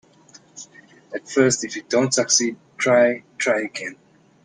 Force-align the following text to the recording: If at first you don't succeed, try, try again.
If 1.13 1.13
at 1.13 1.29
first 1.29 1.61
you 1.75 1.83
don't 1.83 2.11
succeed, 2.11 2.57
try, 2.79 3.21
try 3.37 3.59
again. 3.65 3.97